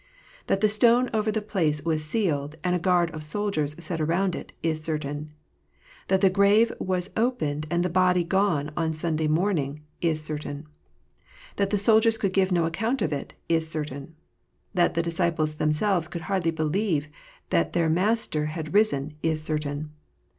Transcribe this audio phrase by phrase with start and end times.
[0.47, 4.33] That the stone over the place was sealed, and a guard of soldiers set around
[4.35, 5.31] it, is certain.
[6.07, 10.65] That the grave was opened and the body gone on Sunday morning, is certain.
[11.57, 14.15] That the soldiers could give no account of it, is certain.
[14.73, 17.07] That the disciples themselves could hardly believe
[17.51, 19.91] that their Master had risen, is certain.